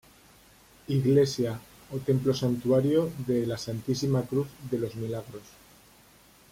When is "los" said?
4.79-4.95